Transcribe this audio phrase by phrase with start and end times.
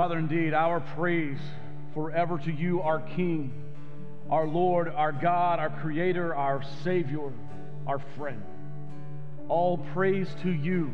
[0.00, 1.36] Father, indeed, our praise
[1.92, 3.52] forever to you, our King,
[4.30, 7.30] our Lord, our God, our Creator, our Savior,
[7.86, 8.42] our friend.
[9.48, 10.90] All praise to you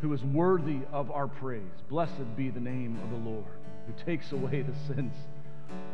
[0.00, 1.62] who is worthy of our praise.
[1.88, 3.44] Blessed be the name of the Lord
[3.86, 5.14] who takes away the sins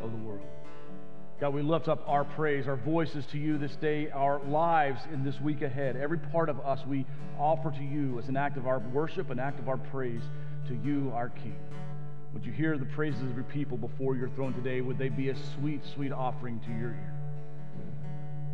[0.03, 0.47] of the world.
[1.39, 5.23] God, we lift up our praise, our voices to you this day, our lives in
[5.23, 5.95] this week ahead.
[5.95, 7.05] Every part of us we
[7.37, 10.23] offer to you as an act of our worship, an act of our praise
[10.69, 11.55] to you, our King.
[12.33, 14.81] Would you hear the praises of your people before your throne today?
[14.81, 17.13] Would they be a sweet, sweet offering to your ear?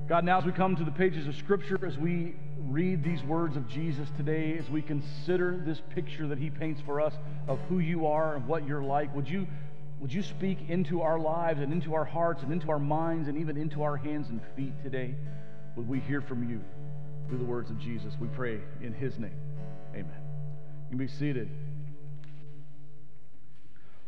[0.07, 3.57] God, now as we come to the pages of Scripture, as we read these words
[3.57, 7.13] of Jesus today, as we consider this picture that he paints for us
[7.47, 9.47] of who you are and what you're like, would you
[9.99, 13.37] would you speak into our lives and into our hearts and into our minds and
[13.37, 15.15] even into our hands and feet today?
[15.75, 16.61] Would we hear from you
[17.27, 18.13] through the words of Jesus?
[18.19, 19.39] We pray in his name.
[19.93, 20.21] Amen.
[20.91, 21.49] You can be seated.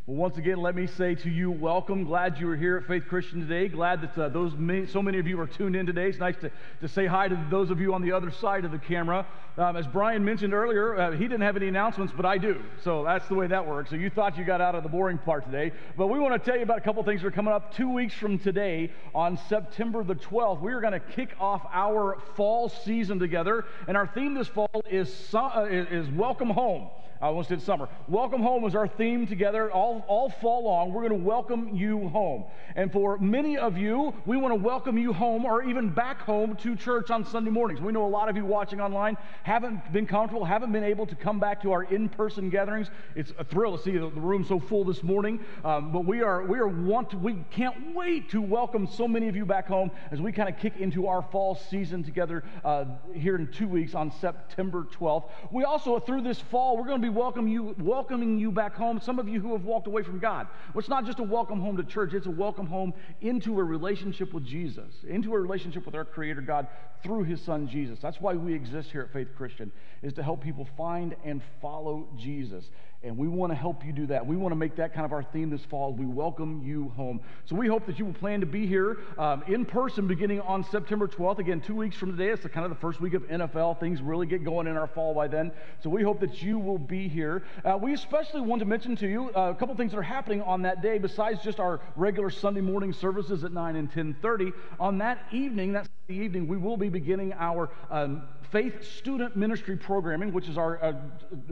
[0.07, 2.05] Well, once again, let me say to you, welcome.
[2.05, 3.67] Glad you are here at Faith Christian today.
[3.67, 6.07] Glad that uh, those many, so many of you are tuned in today.
[6.07, 8.71] It's nice to, to say hi to those of you on the other side of
[8.71, 9.27] the camera.
[9.57, 12.63] Um, as Brian mentioned earlier, uh, he didn't have any announcements, but I do.
[12.85, 13.89] So that's the way that works.
[13.89, 15.73] So you thought you got out of the boring part today.
[15.97, 17.89] But we want to tell you about a couple things that are coming up two
[17.89, 20.61] weeks from today on September the 12th.
[20.61, 23.65] We are going to kick off our fall season together.
[23.89, 26.87] And our theme this fall is, uh, is Welcome Home.
[27.19, 27.89] I almost did summer.
[28.07, 30.93] Welcome home is our theme together all, all fall long.
[30.93, 32.45] We're going to welcome you home.
[32.75, 36.55] And for many of you, we want to welcome you home or even back home
[36.57, 37.81] to church on Sunday mornings.
[37.81, 41.15] We know a lot of you watching online haven't been comfortable, haven't been able to
[41.15, 42.91] come back to our in person gatherings.
[43.15, 45.39] It's a thrill to see the, the room so full this morning.
[45.65, 49.27] Um, but we are, we are want to, we can't wait to welcome so many
[49.27, 52.85] of you back home as we kind of kick into our fall season together uh,
[53.15, 55.31] here in two weeks on September 12th.
[55.51, 58.75] We also, through this fall, we're going to be be welcome you, welcoming you back
[58.75, 58.99] home.
[58.99, 60.45] Some of you who have walked away from God.
[60.73, 63.63] Well, it's not just a welcome home to church, it's a welcome home into a
[63.63, 66.67] relationship with Jesus, into a relationship with our Creator God
[67.03, 67.99] through His Son Jesus.
[68.01, 72.09] That's why we exist here at Faith Christian, is to help people find and follow
[72.17, 72.65] Jesus.
[73.03, 74.25] And we want to help you do that.
[74.25, 75.93] We want to make that kind of our theme this fall.
[75.93, 77.21] We welcome you home.
[77.45, 80.63] So we hope that you will plan to be here um, in person beginning on
[80.63, 81.37] September 12th.
[81.37, 82.31] Again, two weeks from today.
[82.31, 83.79] It's the, kind of the first week of NFL.
[83.79, 85.51] Things really get going in our fall by then.
[85.83, 87.43] So we hope that you will be here.
[87.65, 90.41] Uh, we especially want to mention to you uh, a couple things that are happening
[90.41, 94.53] on that day besides just our regular Sunday morning services at 9 and 10:30.
[94.79, 100.31] On that evening, that evening, we will be beginning our um, faith student ministry programming,
[100.31, 100.93] which is our uh,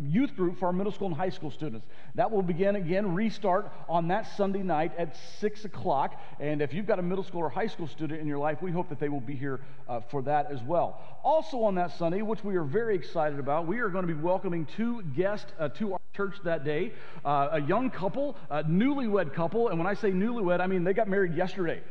[0.03, 1.85] youth group for our middle school and high school students.
[2.15, 6.21] That will begin again, restart on that Sunday night at 6 o'clock.
[6.39, 8.71] And if you've got a middle school or high school student in your life, we
[8.71, 11.01] hope that they will be here uh, for that as well.
[11.23, 14.19] Also on that Sunday, which we are very excited about, we are going to be
[14.19, 16.93] welcoming two guests uh, to our church that day
[17.25, 19.69] uh, a young couple, a newlywed couple.
[19.69, 21.81] And when I say newlywed, I mean they got married yesterday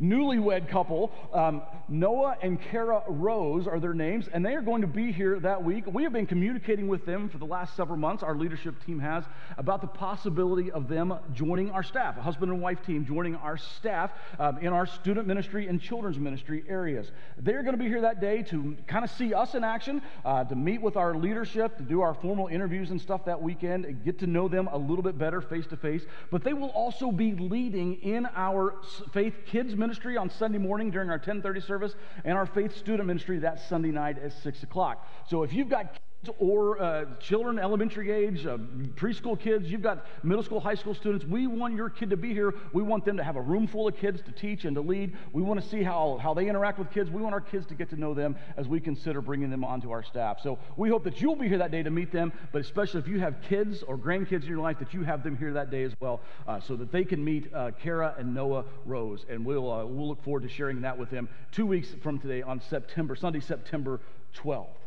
[0.00, 1.12] newlywed couple.
[1.32, 5.38] Um, Noah and Kara Rose are their names, and they are going to be here
[5.40, 5.84] that week.
[5.86, 9.24] We have been communicating with them for the last several months, our leadership team has,
[9.58, 13.56] about the possibility of them joining our staff, a husband and wife team joining our
[13.56, 17.10] staff um, in our student ministry and children's ministry areas.
[17.38, 20.44] They're going to be here that day to kind of see us in action, uh,
[20.44, 24.18] to meet with our leadership, to do our formal interviews and stuff that weekend, get
[24.20, 26.02] to know them a little bit better face to face.
[26.30, 28.74] But they will also be leading in our
[29.12, 31.92] faith kids ministry on Sunday morning during our 1030 service
[32.24, 35.06] and our faith student ministry that Sunday night at 6 o'clock.
[35.28, 35.98] So if you've got
[36.38, 38.56] or uh, children elementary age, uh,
[38.94, 41.24] preschool kids, you've got middle school, high school students.
[41.24, 42.54] We want your kid to be here.
[42.72, 45.16] We want them to have a room full of kids to teach and to lead.
[45.32, 47.10] We want to see how, how they interact with kids.
[47.10, 49.90] We want our kids to get to know them as we consider bringing them onto
[49.90, 50.40] our staff.
[50.40, 53.08] So we hope that you'll be here that day to meet them, but especially if
[53.08, 55.82] you have kids or grandkids in your life, that you have them here that day
[55.82, 59.26] as well uh, so that they can meet uh, Kara and Noah Rose.
[59.28, 62.42] And we'll, uh, we'll look forward to sharing that with them two weeks from today
[62.42, 64.00] on September, Sunday, September
[64.36, 64.81] 12th.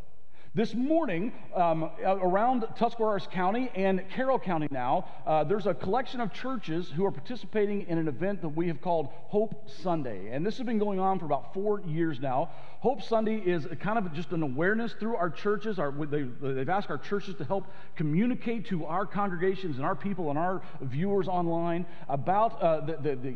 [0.56, 6.32] This morning, um, around Tuscarawas County and Carroll County now, uh, there's a collection of
[6.32, 10.30] churches who are participating in an event that we have called Hope Sunday.
[10.32, 12.52] And this has been going on for about four years now.
[12.80, 15.78] Hope Sunday is kind of just an awareness through our churches.
[15.78, 17.66] Our, they, they've asked our churches to help
[17.98, 23.16] communicate to our congregations and our people and our viewers online about uh, the, the,
[23.18, 23.36] the,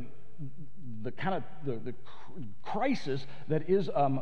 [1.03, 1.93] the, kind of the, the
[2.63, 4.21] crisis that is um,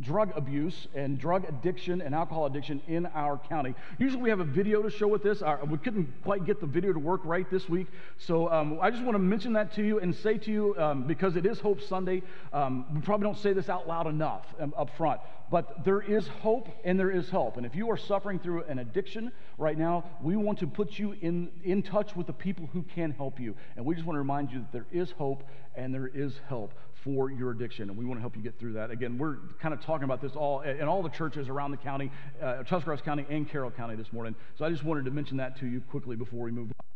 [0.00, 3.74] drug abuse and drug addiction and alcohol addiction in our county.
[3.98, 5.42] Usually we have a video to show with this.
[5.42, 7.88] Our, we couldn't quite get the video to work right this week.
[8.18, 11.04] So um, I just want to mention that to you and say to you, um,
[11.04, 12.22] because it is Hope Sunday,
[12.52, 16.26] um, we probably don't say this out loud enough um, up front, but there is
[16.28, 17.56] hope and there is help.
[17.56, 21.14] And if you are suffering through an addiction right now, we want to put you
[21.20, 23.54] in, in touch with the people who can help you.
[23.76, 26.74] And we just want to remind you that there is hope and there is help
[27.04, 27.88] for your addiction.
[27.88, 28.90] And we want to help you get through that.
[28.90, 32.10] Again, we're kind of talking about this all in all the churches around the county,
[32.42, 34.34] uh, Tuscarawas County and Carroll County this morning.
[34.56, 36.87] So I just wanted to mention that to you quickly before we move on.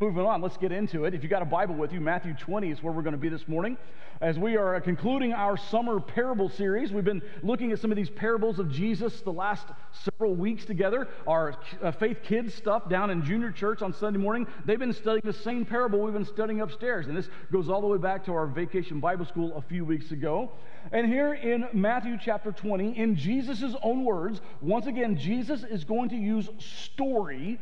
[0.00, 1.14] Moving on, let's get into it.
[1.14, 3.28] If you got a Bible with you, Matthew 20 is where we're going to be
[3.28, 3.76] this morning.
[4.20, 8.10] As we are concluding our summer parable series, we've been looking at some of these
[8.10, 11.08] parables of Jesus the last several weeks together.
[11.26, 15.22] Our uh, Faith Kids stuff down in junior church on Sunday morning, they've been studying
[15.24, 17.06] the same parable we've been studying upstairs.
[17.06, 20.10] And this goes all the way back to our vacation Bible school a few weeks
[20.10, 20.50] ago.
[20.90, 26.08] And here in Matthew chapter 20, in Jesus' own words, once again, Jesus is going
[26.10, 27.60] to use story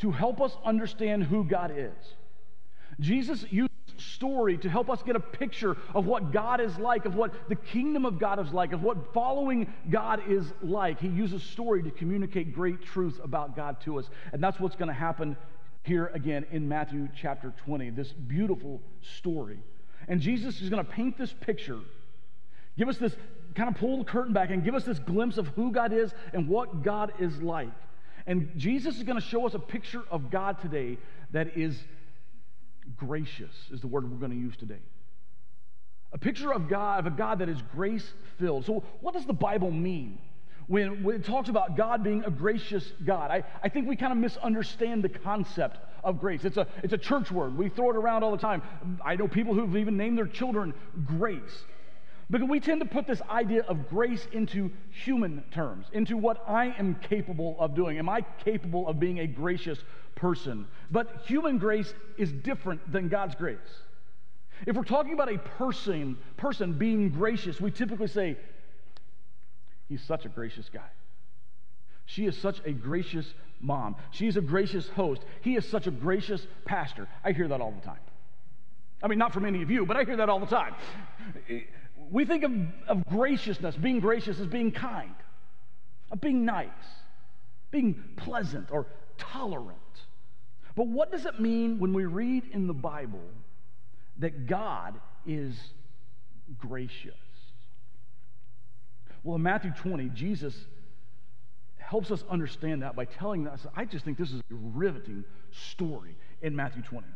[0.00, 2.14] to help us understand who God is.
[2.98, 3.70] Jesus used
[4.00, 7.56] story to help us get a picture of what God is like, of what the
[7.56, 11.00] kingdom of God is like, of what following God is like.
[11.00, 14.08] He uses story to communicate great truths about God to us.
[14.32, 15.36] And that's what's going to happen
[15.82, 19.58] here again in Matthew chapter 20, this beautiful story.
[20.08, 21.78] And Jesus is going to paint this picture,
[22.76, 23.14] give us this
[23.54, 26.12] kind of pull the curtain back and give us this glimpse of who God is
[26.32, 27.70] and what God is like.
[28.26, 30.98] And Jesus is going to show us a picture of God today
[31.32, 31.78] that is
[32.96, 34.80] gracious, is the word we're going to use today.
[36.12, 38.08] A picture of God, of a God that is grace
[38.38, 38.66] filled.
[38.66, 40.18] So, what does the Bible mean
[40.66, 43.30] when, when it talks about God being a gracious God?
[43.30, 46.44] I, I think we kind of misunderstand the concept of grace.
[46.44, 47.56] It's a, it's a church word.
[47.56, 48.62] We throw it around all the time.
[49.04, 50.74] I know people who've even named their children
[51.06, 51.64] grace.
[52.30, 56.66] Because we tend to put this idea of grace into human terms, into what I
[56.78, 57.98] am capable of doing.
[57.98, 59.80] Am I capable of being a gracious
[60.14, 60.68] person?
[60.92, 63.58] But human grace is different than God's grace.
[64.64, 68.36] If we're talking about a person, person being gracious, we typically say,
[69.88, 70.88] He's such a gracious guy.
[72.06, 73.26] She is such a gracious
[73.60, 73.96] mom.
[74.12, 75.22] She is a gracious host.
[75.40, 77.08] He is such a gracious pastor.
[77.24, 77.98] I hear that all the time.
[79.02, 80.74] I mean, not from any of you, but I hear that all the time
[82.10, 82.52] we think of,
[82.88, 85.14] of graciousness, being gracious as being kind,
[86.10, 86.68] of being nice,
[87.70, 88.86] being pleasant or
[89.16, 89.78] tolerant.
[90.74, 93.22] But what does it mean when we read in the Bible
[94.18, 95.56] that God is
[96.58, 97.14] gracious?
[99.22, 100.54] Well, in Matthew 20, Jesus
[101.78, 106.16] helps us understand that by telling us, I just think this is a riveting story
[106.42, 107.06] in Matthew 20.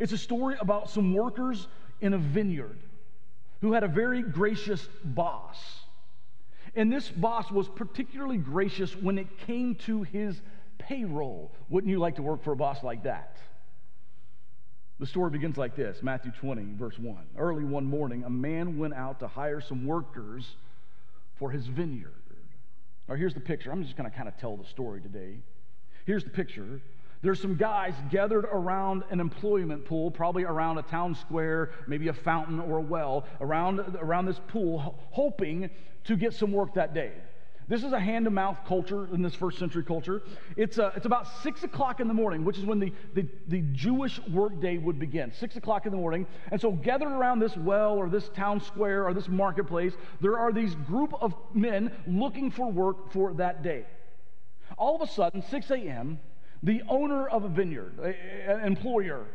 [0.00, 1.68] It's a story about some workers
[2.00, 2.78] in a vineyard
[3.60, 5.56] who had a very gracious boss.
[6.74, 10.40] And this boss was particularly gracious when it came to his
[10.78, 11.52] payroll.
[11.70, 13.36] Wouldn't you like to work for a boss like that?
[14.98, 17.16] The story begins like this Matthew 20, verse 1.
[17.36, 20.56] Early one morning, a man went out to hire some workers
[21.38, 22.12] for his vineyard.
[23.08, 23.70] Now, here's the picture.
[23.70, 25.38] I'm just going to kind of tell the story today.
[26.06, 26.80] Here's the picture
[27.26, 32.12] there's some guys gathered around an employment pool, probably around a town square, maybe a
[32.12, 35.68] fountain or a well, around, around this pool, hoping
[36.04, 37.12] to get some work that day.
[37.68, 40.22] This is a hand to mouth culture in this first century culture.
[40.56, 43.62] It's, uh, it's about six o'clock in the morning, which is when the, the, the
[43.72, 45.32] Jewish workday would begin.
[45.32, 46.28] Six o'clock in the morning.
[46.52, 50.52] And so, gathered around this well or this town square or this marketplace, there are
[50.52, 53.84] these group of men looking for work for that day.
[54.78, 56.20] All of a sudden, 6 a.m.,
[56.62, 59.26] the owner of a vineyard, an employer,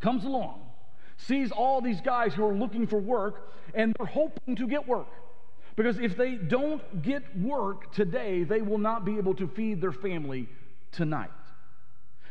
[0.00, 0.60] comes along,
[1.16, 5.08] sees all these guys who are looking for work, and they're hoping to get work.
[5.76, 9.92] Because if they don't get work today, they will not be able to feed their
[9.92, 10.48] family
[10.90, 11.30] tonight.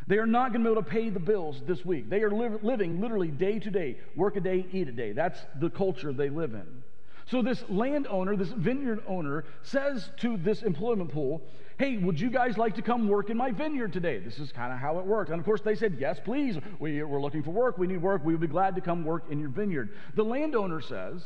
[0.07, 2.09] They are not going to be able to pay the bills this week.
[2.09, 5.13] They are li- living literally day to day, work a day, eat a day.
[5.13, 6.83] That's the culture they live in.
[7.27, 11.41] So, this landowner, this vineyard owner, says to this employment pool,
[11.77, 14.19] Hey, would you guys like to come work in my vineyard today?
[14.19, 15.31] This is kind of how it worked.
[15.31, 16.57] And of course, they said, Yes, please.
[16.79, 17.77] We, we're looking for work.
[17.77, 18.23] We need work.
[18.23, 19.89] We would be glad to come work in your vineyard.
[20.13, 21.23] The landowner says,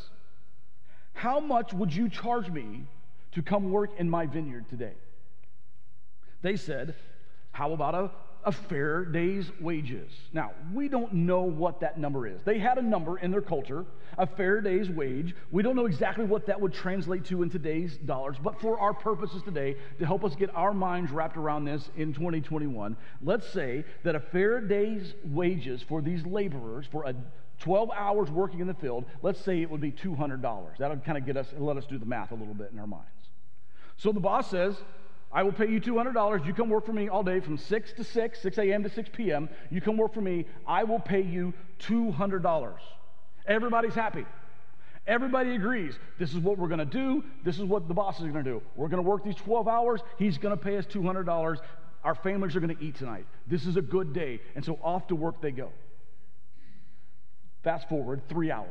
[1.14, 2.86] How much would you charge me
[3.34, 4.94] to come work in my vineyard today.
[6.42, 6.96] They said,
[7.52, 8.12] How about a,
[8.46, 10.12] a fair day's wages?
[10.34, 12.42] Now, we don't know what that number is.
[12.44, 13.86] They had a number in their culture,
[14.18, 15.36] a fair day's wage.
[15.52, 18.94] We don't know exactly what that would translate to in today's dollars, but for our
[18.94, 23.84] purposes today, to help us get our minds wrapped around this in 2021, let's say
[24.04, 27.16] that a fair day's wages for these laborers for a
[27.60, 30.42] 12 hours working in the field, let's say it would be $200.
[30.78, 32.88] That'll kind of get us, let us do the math a little bit in our
[32.88, 33.06] minds.
[33.98, 34.78] So the boss says,
[35.32, 36.46] I will pay you $200.
[36.46, 38.84] You come work for me all day from 6 to 6, 6 a.m.
[38.84, 39.50] to 6 p.m.
[39.70, 40.46] You come work for me.
[40.66, 42.74] I will pay you $200.
[43.48, 44.26] Everybody's happy.
[45.06, 45.98] Everybody agrees.
[46.18, 47.24] This is what we're going to do.
[47.44, 48.62] This is what the boss is going to do.
[48.76, 50.02] We're going to work these 12 hours.
[50.18, 51.58] He's going to pay us $200.
[52.04, 53.26] Our families are going to eat tonight.
[53.48, 54.40] This is a good day.
[54.56, 55.72] And so off to work they go.
[57.64, 58.68] Fast forward three hours.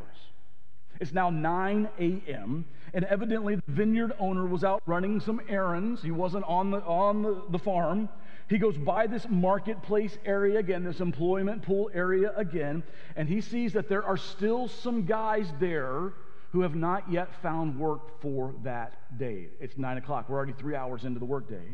[1.01, 2.65] It's now 9 a.m.,
[2.95, 6.03] and evidently the vineyard owner was out running some errands.
[6.03, 8.09] He wasn't on the, on the, the farm.
[8.49, 12.83] He goes by this marketplace area again, this employment pool area again,
[13.15, 16.15] and he sees that there are still some guys there
[16.53, 19.49] who have not yet found work for that day.
[19.61, 20.29] It's 9 o'clock.
[20.29, 21.67] We're already three hours into the workday.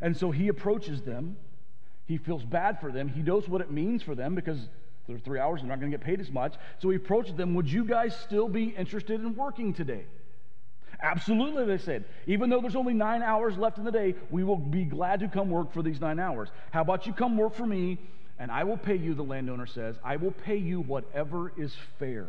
[0.00, 1.36] And so he approaches them.
[2.06, 3.08] He feels bad for them.
[3.08, 4.68] He knows what it means for them because
[5.06, 6.54] they're three hours, they're not going to get paid as much.
[6.78, 10.04] So he approached them, Would you guys still be interested in working today?
[11.02, 12.04] Absolutely, they said.
[12.26, 15.28] Even though there's only nine hours left in the day, we will be glad to
[15.28, 16.48] come work for these nine hours.
[16.70, 17.98] How about you come work for me,
[18.38, 22.28] and I will pay you, the landowner says, I will pay you whatever is fair.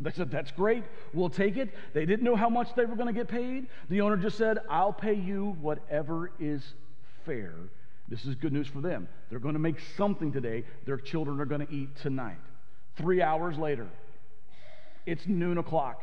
[0.00, 0.84] They said, That's great.
[1.12, 1.70] We'll take it.
[1.92, 3.68] They didn't know how much they were going to get paid.
[3.88, 6.74] The owner just said, I'll pay you whatever is
[7.24, 7.54] fair.
[8.08, 9.08] This is good news for them.
[9.30, 10.64] They're going to make something today.
[10.84, 12.40] Their children are going to eat tonight.
[12.96, 13.88] Three hours later,
[15.06, 16.02] it's noon o'clock.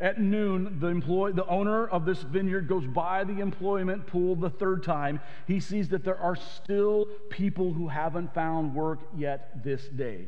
[0.00, 4.50] At noon, the, employee, the owner of this vineyard goes by the employment pool the
[4.50, 5.20] third time.
[5.46, 10.24] He sees that there are still people who haven't found work yet this day.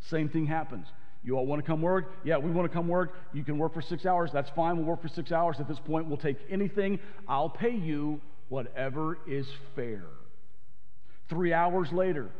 [0.00, 0.88] Same thing happens.
[1.22, 2.12] You all want to come work?
[2.24, 3.14] Yeah, we want to come work.
[3.32, 4.32] You can work for six hours.
[4.32, 4.76] That's fine.
[4.76, 5.60] We'll work for six hours.
[5.60, 6.98] At this point, we'll take anything.
[7.28, 10.04] I'll pay you whatever is fair.
[11.28, 12.30] Three hours later,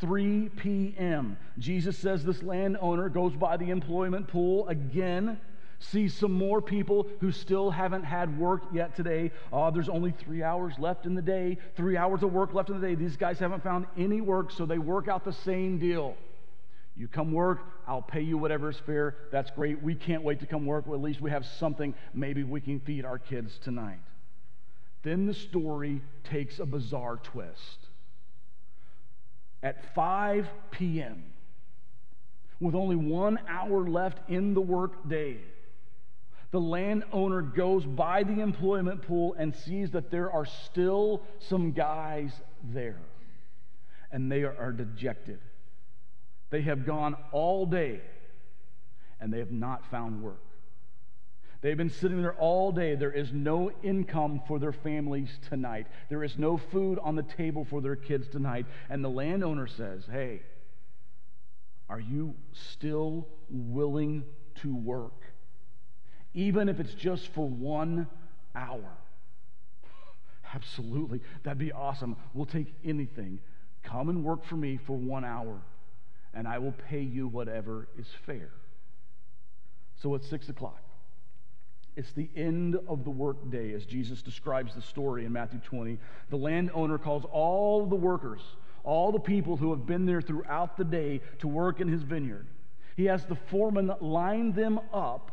[0.00, 5.40] 3 p.m., Jesus says this landowner goes by the employment pool again,
[5.78, 9.30] sees some more people who still haven't had work yet today.
[9.52, 12.80] Oh, there's only three hours left in the day, three hours of work left in
[12.80, 12.94] the day.
[12.94, 16.16] These guys haven't found any work, so they work out the same deal.
[16.96, 19.16] You come work, I'll pay you whatever is fair.
[19.32, 19.82] That's great.
[19.82, 20.86] We can't wait to come work.
[20.86, 21.94] Well, at least we have something.
[22.14, 23.98] Maybe we can feed our kids tonight.
[25.04, 27.88] Then the story takes a bizarre twist.
[29.62, 31.24] At 5 p.m.,
[32.58, 35.36] with only one hour left in the workday,
[36.50, 42.32] the landowner goes by the employment pool and sees that there are still some guys
[42.62, 43.00] there.
[44.10, 45.40] And they are dejected.
[46.50, 48.00] They have gone all day
[49.20, 50.40] and they have not found work.
[51.64, 52.94] They've been sitting there all day.
[52.94, 55.86] There is no income for their families tonight.
[56.10, 58.66] There is no food on the table for their kids tonight.
[58.90, 60.42] And the landowner says, Hey,
[61.88, 64.24] are you still willing
[64.56, 65.22] to work?
[66.34, 68.08] Even if it's just for one
[68.54, 68.98] hour.
[70.54, 71.22] Absolutely.
[71.44, 72.16] That'd be awesome.
[72.34, 73.38] We'll take anything.
[73.82, 75.62] Come and work for me for one hour,
[76.34, 78.50] and I will pay you whatever is fair.
[80.02, 80.83] So it's six o'clock.
[81.96, 85.98] It's the end of the workday, as Jesus describes the story in Matthew 20.
[86.30, 88.40] The landowner calls all the workers,
[88.82, 92.46] all the people who have been there throughout the day to work in his vineyard.
[92.96, 95.30] He has the foreman line them up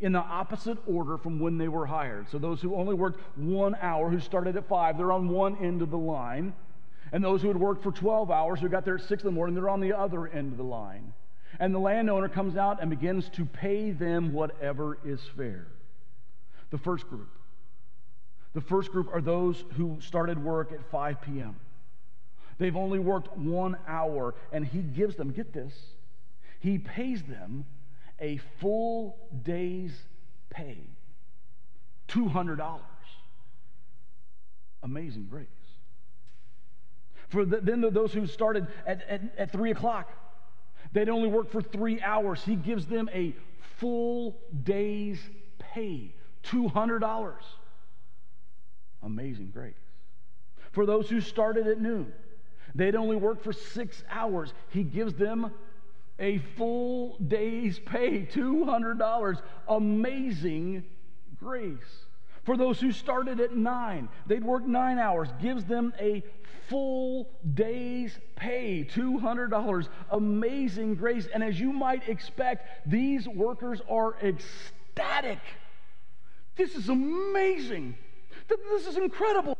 [0.00, 2.28] in the opposite order from when they were hired.
[2.28, 5.80] So those who only worked one hour, who started at five, they're on one end
[5.80, 6.52] of the line.
[7.12, 9.32] And those who had worked for 12 hours, who got there at six in the
[9.32, 11.14] morning, they're on the other end of the line.
[11.58, 15.68] And the landowner comes out and begins to pay them whatever is fair
[16.70, 17.28] the first group.
[18.54, 21.56] The first group are those who started work at 5 p.m.
[22.58, 25.74] They've only worked one hour, and he gives them, get this,
[26.60, 27.66] he pays them
[28.20, 29.92] a full day's
[30.50, 30.78] pay
[32.08, 32.78] $200.
[34.82, 35.46] Amazing grace.
[37.28, 40.10] For the, then those who started at, at, at 3 o'clock,
[40.92, 42.42] they'd only worked for three hours.
[42.44, 43.34] He gives them a
[43.78, 45.18] full day's
[45.58, 46.14] pay
[46.46, 47.34] $200.
[49.02, 49.74] Amazing grace.
[50.72, 52.12] For those who started at noon,
[52.74, 54.52] they'd only work for six hours.
[54.70, 55.52] He gives them
[56.18, 59.40] a full day's pay, $200.
[59.68, 60.84] Amazing
[61.38, 62.06] grace.
[62.44, 66.22] For those who started at nine, they'd work nine hours, gives them a
[66.68, 69.88] full day's pay $200.
[70.10, 71.26] Amazing grace.
[71.32, 75.38] And as you might expect, these workers are ecstatic.
[76.56, 77.96] This is amazing.
[78.48, 79.58] This is incredible.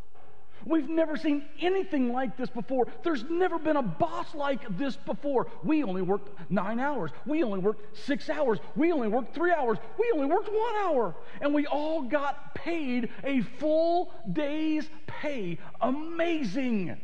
[0.67, 2.87] We've never seen anything like this before.
[3.03, 5.47] There's never been a boss like this before.
[5.63, 7.11] We only worked nine hours.
[7.27, 8.59] We only worked six hours.
[8.75, 9.79] We only worked three hours.
[9.99, 11.15] We only worked one hour.
[11.43, 15.59] And we all got paid a full day's pay.
[15.81, 16.99] Amazing.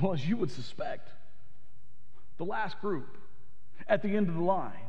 [0.00, 1.10] Well, as you would suspect,
[2.38, 3.18] the last group
[3.88, 4.81] at the end of the line,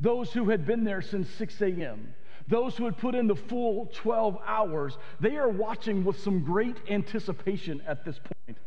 [0.00, 2.14] those who had been there since 6 a.m.,
[2.48, 6.76] those who had put in the full 12 hours, they are watching with some great
[6.88, 8.58] anticipation at this point.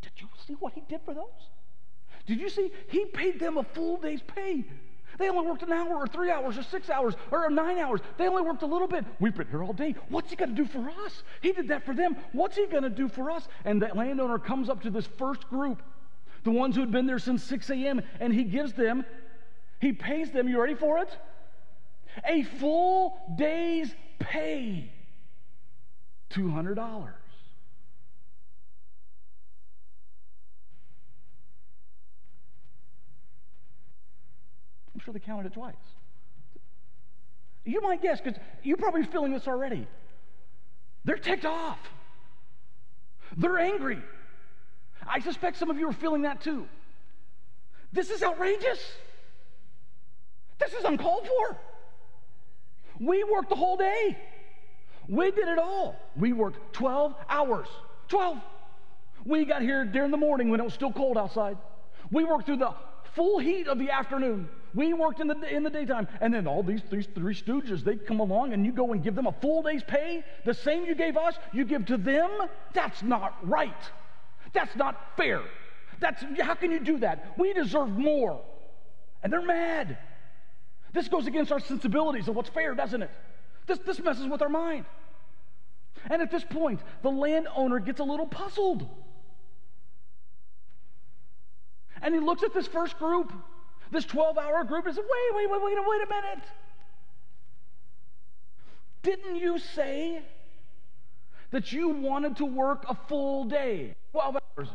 [0.00, 1.50] Did you see what he did for those?
[2.26, 2.70] Did you see?
[2.88, 4.64] He paid them a full day's pay.
[5.18, 8.00] They only worked an hour or three hours or six hours or nine hours.
[8.18, 9.04] They only worked a little bit.
[9.18, 9.94] We've been here all day.
[10.08, 11.22] What's he going to do for us?
[11.42, 12.16] He did that for them.
[12.32, 13.48] What's he going to do for us?
[13.64, 15.82] And that landowner comes up to this first group,
[16.44, 19.04] the ones who had been there since 6 a.m., and he gives them,
[19.80, 21.10] he pays them, you ready for it?
[22.26, 24.90] a full day's pay
[26.30, 26.78] $200.
[34.94, 35.74] I'm sure they counted it twice.
[37.64, 39.86] You might guess, because you're probably feeling this already.
[41.04, 41.78] They're ticked off.
[43.36, 44.02] They're angry.
[45.06, 46.66] I suspect some of you are feeling that too.
[47.92, 48.80] This is outrageous.
[50.58, 51.56] This is uncalled for.
[53.00, 54.16] We worked the whole day.
[55.08, 55.96] We did it all.
[56.16, 57.68] We worked 12 hours.
[58.08, 58.38] 12.
[59.24, 61.56] We got here during the morning when it was still cold outside.
[62.10, 62.74] We worked through the
[63.14, 64.48] full heat of the afternoon.
[64.74, 66.08] We worked in the, in the daytime.
[66.20, 69.14] And then all these, these three stooges, they come along and you go and give
[69.14, 70.24] them a full day's pay.
[70.44, 72.30] The same you gave us, you give to them.
[72.74, 73.74] That's not right.
[74.52, 75.42] That's not fair.
[76.00, 77.34] That's, how can you do that?
[77.38, 78.40] We deserve more.
[79.22, 79.98] And they're mad.
[80.92, 83.10] This goes against our sensibilities of what's fair, doesn't it?
[83.66, 84.86] This, this messes with our mind.
[86.10, 88.88] And at this point, the landowner gets a little puzzled.
[92.00, 93.32] And he looks at this first group,
[93.90, 96.44] this 12 hour group, and says, wait, wait, wait, wait, wait a minute.
[99.02, 100.22] Didn't you say
[101.50, 103.94] that you wanted to work a full day?
[104.12, 104.68] 12 hours.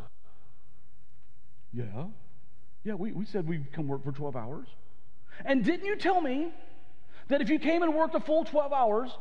[1.73, 2.06] Yeah.
[2.84, 4.67] Yeah, we, we said we'd come work for 12 hours.
[5.46, 6.52] And didn't you tell me
[7.28, 9.12] that if you came and worked a full 12 hours,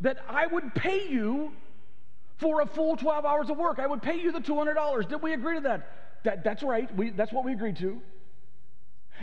[0.00, 1.52] that I would pay you
[2.38, 3.78] for a full 12 hours of work?
[3.78, 5.08] I would pay you the $200.
[5.08, 6.00] Did we agree to that?
[6.24, 6.94] that that's right.
[6.96, 8.00] We, that's what we agreed to.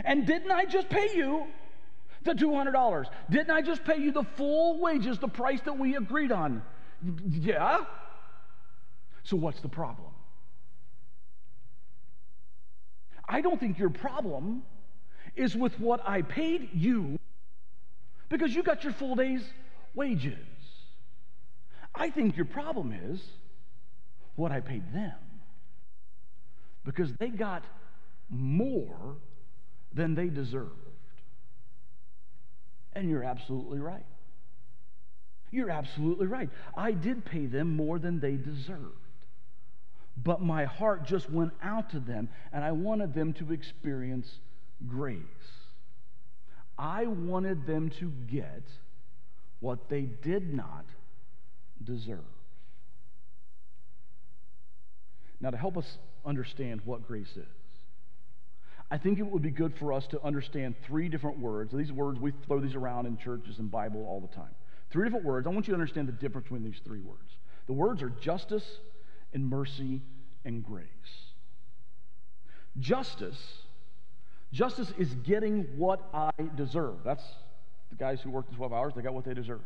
[0.04, 1.46] And didn't I just pay you
[2.24, 3.04] the $200?
[3.30, 6.62] Didn't I just pay you the full wages, the price that we agreed on?
[7.28, 7.84] Yeah.
[9.24, 10.12] So what's the problem?
[13.28, 14.62] I don't think your problem
[15.38, 17.18] is with what I paid you
[18.28, 19.42] because you got your full day's
[19.94, 20.36] wages.
[21.94, 23.20] I think your problem is
[24.36, 25.14] what I paid them
[26.84, 27.64] because they got
[28.28, 29.16] more
[29.92, 30.72] than they deserved.
[32.92, 34.04] And you're absolutely right.
[35.50, 36.50] You're absolutely right.
[36.76, 38.94] I did pay them more than they deserved.
[40.16, 44.28] But my heart just went out to them, and I wanted them to experience
[44.86, 45.22] grace.
[46.78, 48.62] I wanted them to get
[49.60, 50.84] what they did not
[51.82, 52.20] deserve.
[55.40, 57.46] Now, to help us understand what grace is,
[58.90, 61.72] I think it would be good for us to understand three different words.
[61.74, 64.54] These words, we throw these around in churches and Bible all the time.
[64.90, 65.46] Three different words.
[65.46, 67.36] I want you to understand the difference between these three words.
[67.66, 68.64] The words are justice
[69.34, 70.00] and mercy
[70.44, 70.86] and grace.
[72.78, 73.38] Justice
[74.52, 76.96] Justice is getting what I deserve.
[77.04, 77.24] That's
[77.90, 79.64] the guys who worked the 12 hours, they got what they deserved.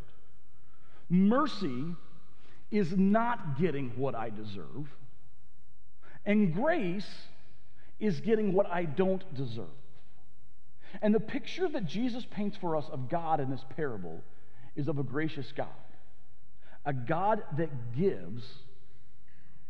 [1.09, 1.85] Mercy
[2.71, 4.89] is not getting what I deserve.
[6.25, 7.09] And grace
[8.01, 9.67] is getting what I don't deserve.
[11.01, 14.23] And the picture that Jesus paints for us of God in this parable
[14.77, 15.69] is of a gracious God,
[16.85, 18.45] a God that gives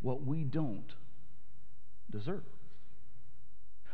[0.01, 0.94] what we don't
[2.11, 2.42] deserve.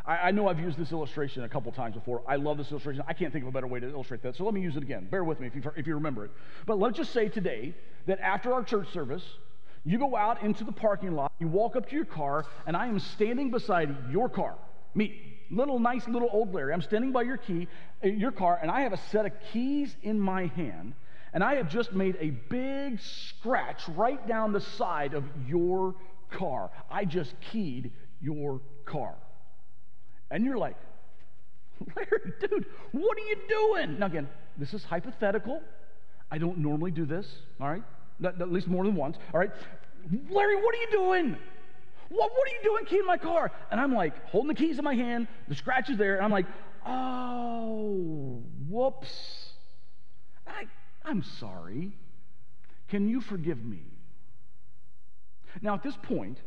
[0.09, 2.23] I, I, know I've used this illustration a couple times before.
[2.27, 3.05] I love this illustration.
[3.07, 4.35] I can't think of a better way to illustrate that.
[4.35, 5.07] So let me use it again.
[5.11, 6.31] Bear with me if you, if you remember it.
[6.67, 7.75] But let's just say today
[8.07, 9.23] that after our church service,
[9.85, 12.87] you go out into the parking lot, you walk up to your car, and I
[12.87, 14.57] am standing beside your car,
[14.95, 15.21] me.
[15.51, 16.73] little nice little old Larry.
[16.73, 17.69] I'm standing by your key,
[18.03, 20.95] uh, your car, and I have a set of keys in my hand,
[21.33, 25.95] and I have just made a big scratch right down the side of your
[26.31, 26.71] car.
[26.91, 29.15] I just keyed your car.
[30.31, 30.77] And you're like,
[31.97, 33.99] Larry, dude, what are you doing?
[33.99, 35.63] Now, again, this is hypothetical.
[36.31, 37.27] I don't normally do this,
[37.61, 37.83] all right?
[38.25, 39.51] At least more than once, all right?
[40.31, 41.37] Larry, what are you doing?
[42.11, 43.53] What, what are you doing keying my car?
[43.71, 46.31] And I'm like, holding the keys in my hand, the scratch is there, and I'm
[46.31, 46.47] like,
[46.87, 49.53] oh, whoops.
[50.47, 50.65] I,
[51.05, 51.93] I'm sorry.
[52.89, 53.83] Can you forgive me?
[55.61, 56.39] Now, at this point,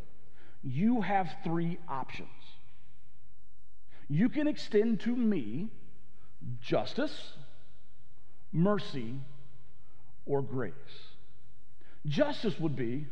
[0.63, 2.29] you have three options.
[4.11, 5.69] You can extend to me
[6.59, 7.31] justice,
[8.51, 9.15] mercy,
[10.25, 10.73] or grace.
[12.05, 13.07] Justice would be,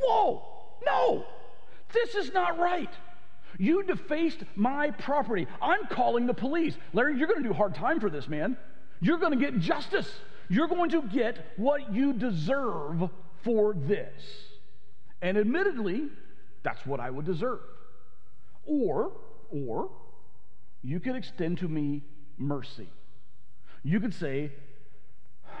[0.00, 0.40] whoa,
[0.86, 1.24] no,
[1.92, 2.92] this is not right.
[3.58, 5.48] You defaced my property.
[5.60, 6.76] I'm calling the police.
[6.92, 8.56] Larry, you're going to do hard time for this, man.
[9.00, 10.08] You're going to get justice.
[10.48, 13.10] You're going to get what you deserve
[13.42, 14.22] for this.
[15.22, 16.06] And admittedly,
[16.62, 17.58] that's what I would deserve.
[18.64, 19.10] Or,
[19.50, 19.90] or,
[20.82, 22.02] you could extend to me
[22.36, 22.88] mercy.
[23.82, 24.52] You could say,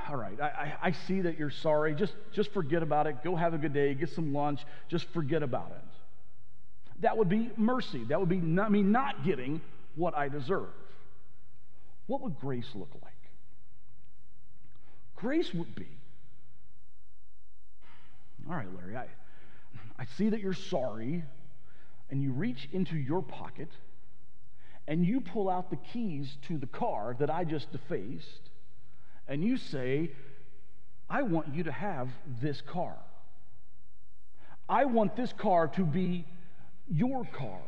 [0.08, 1.94] all right, I, I, see that you're sorry.
[1.94, 3.22] Just, just forget about it.
[3.22, 3.92] Go have a good day.
[3.94, 4.60] Get some lunch.
[4.88, 5.84] Just forget about it.
[7.00, 8.04] That would be mercy.
[8.04, 9.60] That would be not, me not getting
[9.96, 10.68] what I deserve.
[12.06, 13.12] What would grace look like?
[15.16, 15.88] Grace would be,
[18.48, 19.06] all right, Larry, I,
[19.98, 21.24] I see that you're sorry,
[22.10, 23.68] and you reach into your pocket
[24.88, 28.48] and you pull out the keys to the car that I just defaced,
[29.28, 30.10] and you say,
[31.10, 32.08] I want you to have
[32.40, 32.96] this car.
[34.66, 36.24] I want this car to be
[36.90, 37.60] your car.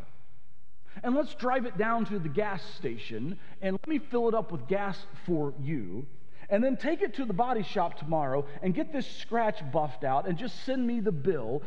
[1.03, 4.51] And let's drive it down to the gas station and let me fill it up
[4.51, 6.07] with gas for you.
[6.51, 10.27] And then take it to the body shop tomorrow and get this scratch buffed out
[10.27, 11.63] and just send me the bill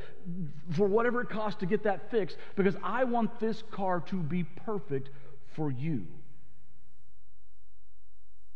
[0.72, 4.44] for whatever it costs to get that fixed because I want this car to be
[4.44, 5.10] perfect
[5.56, 6.06] for you.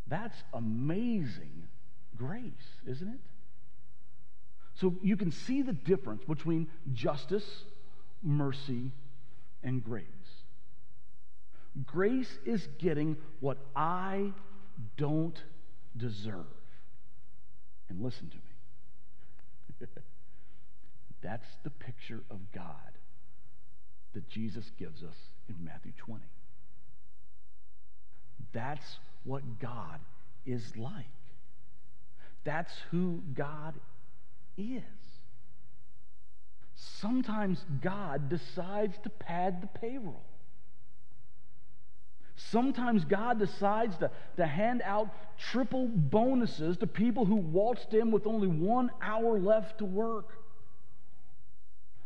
[0.07, 1.67] That's amazing
[2.17, 2.51] grace,
[2.85, 3.19] isn't it?
[4.75, 7.63] So you can see the difference between justice,
[8.21, 8.91] mercy,
[9.63, 10.05] and grace.
[11.85, 14.33] Grace is getting what I
[14.97, 15.41] don't
[15.97, 16.45] deserve.
[17.89, 19.87] And listen to me.
[21.21, 22.63] That's the picture of God
[24.13, 25.15] that Jesus gives us
[25.49, 26.23] in Matthew 20.
[28.53, 29.99] That's what God
[30.45, 31.05] is like.
[32.43, 33.75] That's who God
[34.57, 34.81] is.
[36.75, 40.23] Sometimes God decides to pad the payroll.
[42.37, 45.09] Sometimes God decides to, to hand out
[45.51, 50.29] triple bonuses to people who waltzed in with only one hour left to work.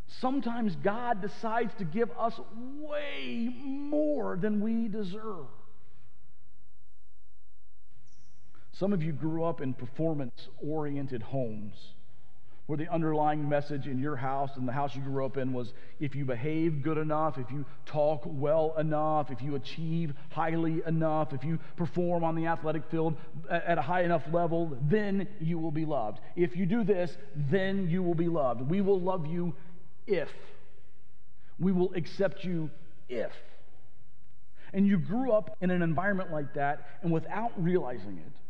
[0.07, 2.39] Sometimes God decides to give us
[2.79, 5.47] way more than we deserve.
[8.71, 11.75] Some of you grew up in performance oriented homes
[12.67, 15.73] where the underlying message in your house and the house you grew up in was
[15.99, 21.33] if you behave good enough, if you talk well enough, if you achieve highly enough,
[21.33, 23.17] if you perform on the athletic field
[23.49, 26.19] at a high enough level, then you will be loved.
[26.35, 28.61] If you do this, then you will be loved.
[28.61, 29.53] We will love you
[30.07, 30.29] if.
[31.59, 32.69] We will accept you
[33.09, 33.31] if.
[34.73, 38.40] And you grew up in an environment like that, and without realizing it,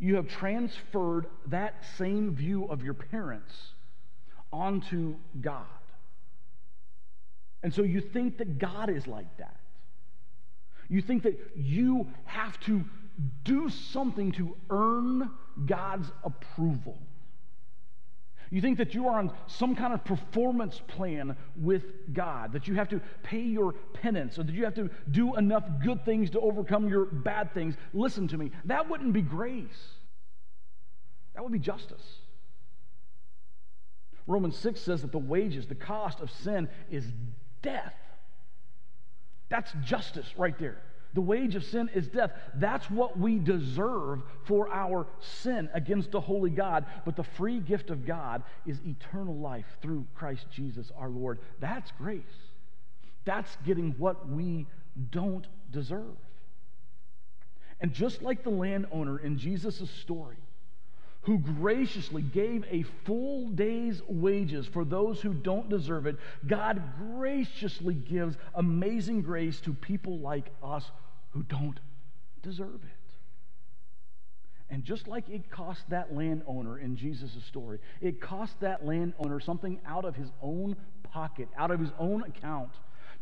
[0.00, 3.54] you have transferred that same view of your parents
[4.52, 5.66] onto God.
[7.62, 9.56] And so you think that God is like that.
[10.88, 12.82] You think that you have to
[13.44, 15.30] do something to earn
[15.66, 16.98] God's approval.
[18.50, 22.74] You think that you are on some kind of performance plan with God, that you
[22.74, 26.40] have to pay your penance, or that you have to do enough good things to
[26.40, 27.76] overcome your bad things.
[27.94, 29.94] Listen to me, that wouldn't be grace,
[31.34, 32.02] that would be justice.
[34.26, 37.04] Romans 6 says that the wages, the cost of sin is
[37.62, 37.94] death.
[39.48, 40.82] That's justice right there.
[41.14, 42.32] The wage of sin is death.
[42.54, 46.86] That's what we deserve for our sin against a holy God.
[47.04, 51.40] But the free gift of God is eternal life through Christ Jesus our Lord.
[51.58, 52.22] That's grace.
[53.24, 54.66] That's getting what we
[55.10, 56.16] don't deserve.
[57.80, 60.36] And just like the landowner in Jesus' story,
[61.22, 67.94] who graciously gave a full day's wages for those who don't deserve it, God graciously
[67.94, 70.90] gives amazing grace to people like us
[71.30, 71.78] who don't
[72.42, 73.00] deserve it.
[74.70, 79.80] And just like it cost that landowner in Jesus' story, it cost that landowner something
[79.84, 82.70] out of his own pocket, out of his own account,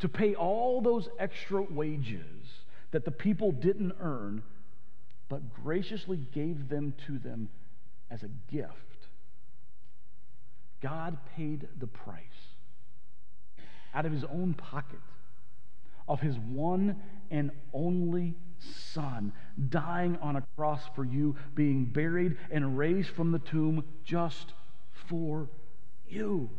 [0.01, 2.23] to pay all those extra wages
[2.93, 4.43] that the people didn't earn,
[5.29, 7.49] but graciously gave them to them
[8.11, 9.09] as a gift.
[10.81, 12.23] God paid the price
[13.95, 15.01] out of his own pocket
[16.09, 16.97] of his one
[17.31, 18.35] and only
[18.93, 19.33] Son,
[19.69, 24.53] dying on a cross for you, being buried and raised from the tomb just
[25.09, 25.49] for
[26.09, 26.51] you.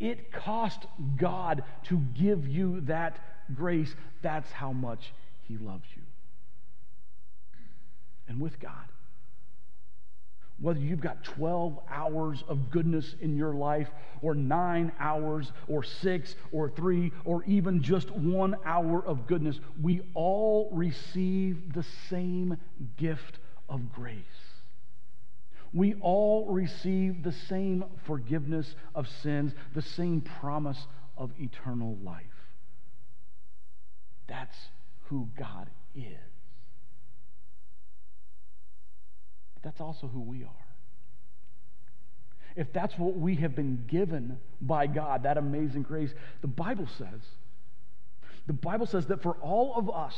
[0.00, 0.86] It cost
[1.16, 3.18] God to give you that
[3.54, 3.94] grace.
[4.22, 5.12] That's how much
[5.46, 6.02] He loves you.
[8.26, 8.86] And with God,
[10.60, 13.88] whether you've got 12 hours of goodness in your life,
[14.22, 20.02] or nine hours, or six, or three, or even just one hour of goodness, we
[20.14, 22.56] all receive the same
[22.98, 24.16] gift of grace.
[25.72, 32.24] We all receive the same forgiveness of sins, the same promise of eternal life.
[34.26, 34.56] That's
[35.04, 36.04] who God is.
[39.62, 40.66] That's also who we are.
[42.56, 47.20] If that's what we have been given by God, that amazing grace, the Bible says,
[48.46, 50.16] the Bible says that for all of us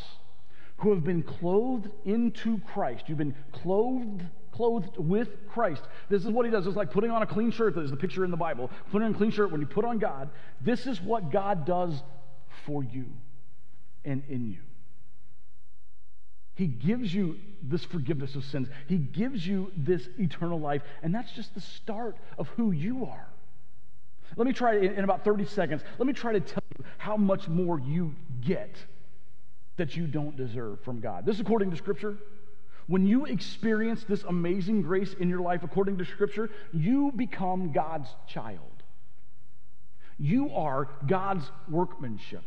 [0.79, 5.83] who have been clothed into Christ, you've been clothed clothed with Christ.
[6.09, 6.67] This is what he does.
[6.67, 7.75] It's like putting on a clean shirt.
[7.75, 8.71] There's the picture in the Bible.
[8.91, 10.31] Putting on a clean shirt when you put on God.
[10.61, 12.03] This is what God does
[12.67, 13.07] for you
[14.05, 14.59] and in you.
[16.63, 18.69] He gives you this forgiveness of sins.
[18.87, 20.83] He gives you this eternal life.
[21.03, 23.27] And that's just the start of who you are.
[24.37, 27.49] Let me try in, about 30 seconds, let me try to tell you how much
[27.49, 28.77] more you get
[29.77, 31.27] that you don't deserve from God.
[31.27, 32.17] This is according to Scripture.
[32.87, 38.09] When you experience this amazing grace in your life, according to Scripture, you become God's
[38.29, 38.85] child.
[40.17, 42.45] You are God's workmanship.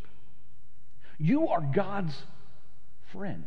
[1.17, 2.15] You are God's
[3.12, 3.43] friend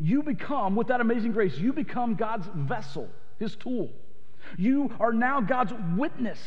[0.00, 3.08] you become, with that amazing grace, you become God's vessel,
[3.38, 3.90] his tool.
[4.56, 6.40] You are now God's witness.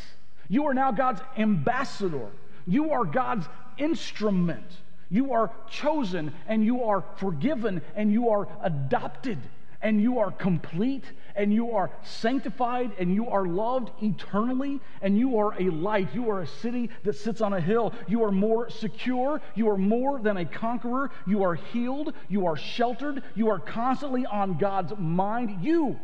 [0.49, 2.29] You are now God's ambassador.
[2.65, 4.65] You are God's instrument.
[5.09, 9.37] You are chosen and you are forgiven and you are adopted
[9.84, 11.04] and you are complete
[11.36, 16.15] and you are sanctified and you are loved eternally and you are a light.
[16.15, 17.93] You are a city that sits on a hill.
[18.08, 19.41] You are more secure.
[19.56, 21.12] You are more than a conqueror.
[21.28, 22.13] You are healed.
[22.30, 23.24] You are sheltered.
[23.36, 25.63] You are constantly on God's mind.
[25.63, 26.00] You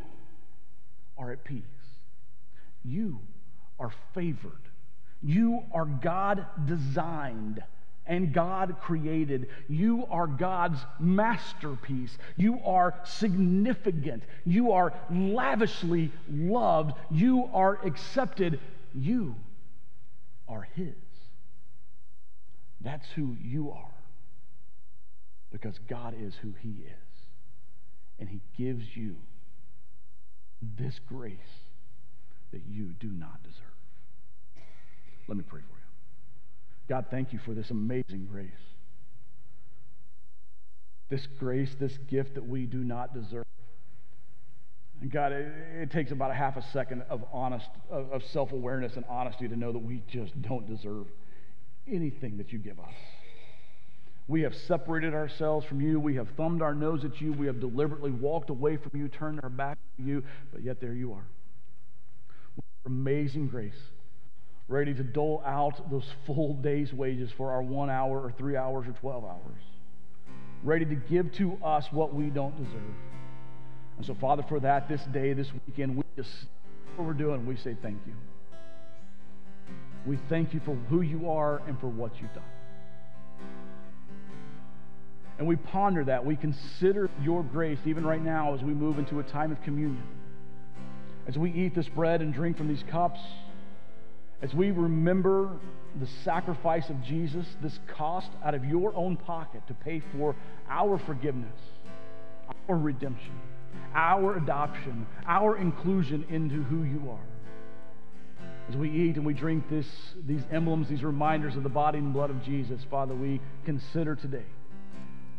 [1.17, 1.63] are at peace.
[2.83, 3.21] You
[3.79, 4.67] are favored.
[5.23, 7.63] You are God designed
[8.09, 9.47] and God created.
[9.69, 12.17] You are God's masterpiece.
[12.35, 14.23] You are significant.
[14.45, 16.95] You are lavishly loved.
[17.11, 18.59] You are accepted.
[18.95, 19.35] You
[20.49, 20.95] are His.
[22.81, 23.93] That's who you are
[25.51, 27.27] because God is who He is.
[28.19, 29.15] And He gives you
[30.77, 31.37] this grace
[32.51, 33.65] that you do not deserve.
[35.27, 35.78] Let me pray for you.
[36.89, 38.49] God, thank you for this amazing grace.
[41.09, 43.45] This grace, this gift that we do not deserve.
[44.99, 48.51] And God, it, it takes about a half a second of honest, of, of self
[48.51, 51.05] awareness and honesty to know that we just don't deserve
[51.87, 52.93] anything that you give us.
[54.27, 55.99] We have separated ourselves from you.
[55.99, 57.33] We have thumbed our nose at you.
[57.33, 60.93] We have deliberately walked away from you, turned our back to you, but yet there
[60.93, 61.25] you are.
[62.85, 63.79] Amazing grace
[64.69, 68.87] ready to dole out those full day's wages for our one hour or three hours
[68.87, 69.61] or 12 hours,
[70.63, 72.95] ready to give to us what we don't deserve.
[73.97, 76.29] And so, Father, for that, this day, this weekend, we just,
[76.95, 78.13] what we're doing, we say thank you.
[80.05, 82.43] We thank you for who you are and for what you've done.
[85.39, 86.25] And we ponder that.
[86.25, 90.03] We consider your grace even right now as we move into a time of communion.
[91.27, 93.19] As we eat this bread and drink from these cups,
[94.41, 95.51] as we remember
[95.99, 100.35] the sacrifice of Jesus, this cost out of your own pocket to pay for
[100.69, 101.57] our forgiveness,
[102.69, 103.33] our redemption,
[103.93, 107.19] our adoption, our inclusion into who you are.
[108.69, 109.87] As we eat and we drink this,
[110.27, 114.45] these emblems, these reminders of the body and blood of Jesus, Father, we consider today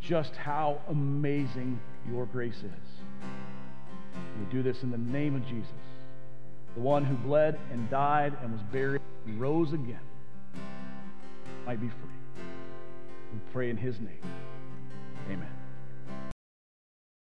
[0.03, 1.79] just how amazing
[2.11, 3.01] your grace is.
[4.39, 5.71] We do this in the name of Jesus,
[6.75, 10.01] the one who bled and died and was buried and rose again,
[11.67, 12.45] might be free.
[13.33, 14.23] We pray in his name.
[15.31, 15.60] Amen.